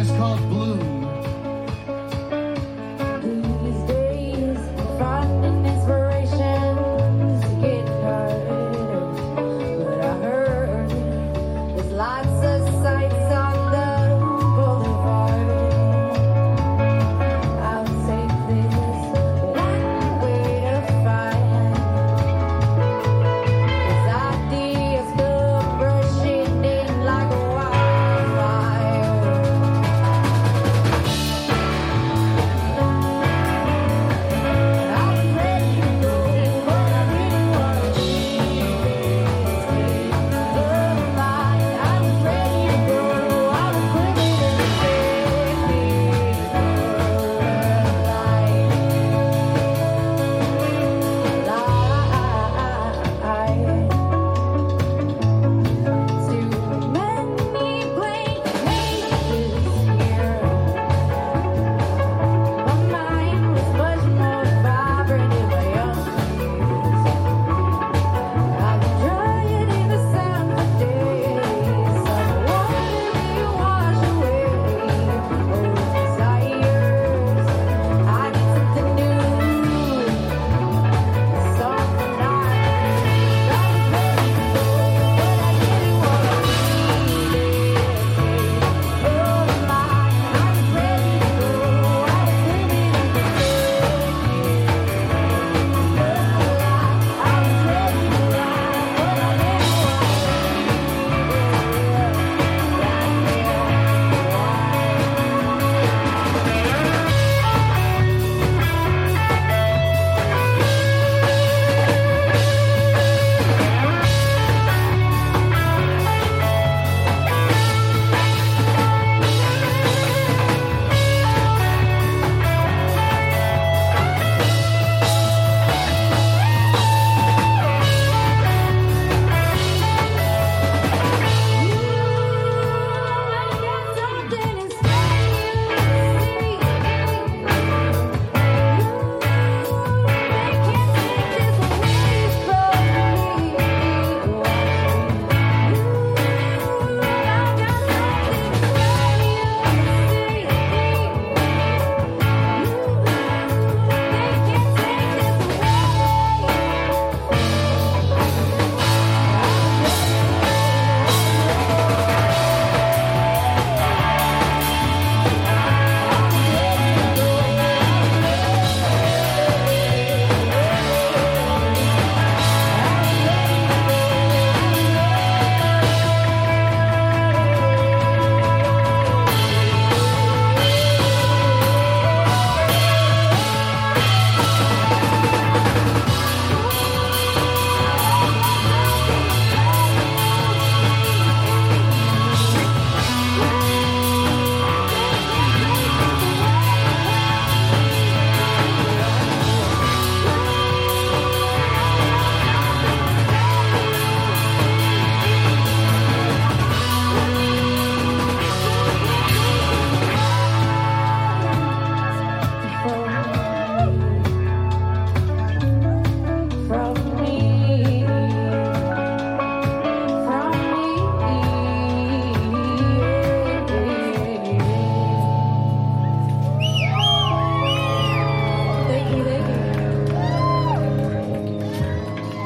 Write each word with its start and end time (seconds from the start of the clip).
It's 0.00 0.10
is 0.10 0.16
called 0.16 0.38
Bloom. 0.48 1.07